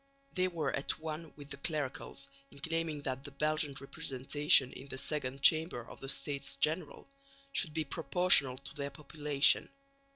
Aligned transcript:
They 0.33 0.47
were 0.47 0.71
at 0.75 0.97
one 0.97 1.31
with 1.35 1.51
the 1.51 1.57
clericals 1.57 2.27
in 2.49 2.57
claiming 2.57 3.03
that 3.03 3.23
the 3.23 3.29
Belgian 3.29 3.75
representation 3.79 4.73
in 4.73 4.87
the 4.87 4.97
Second 4.97 5.43
Chamber 5.43 5.87
of 5.87 5.99
the 5.99 6.09
States 6.09 6.55
General 6.55 7.07
should 7.51 7.75
be 7.75 7.83
proportional 7.85 8.57
to 8.57 8.73
their 8.75 8.89
population. 8.89 9.69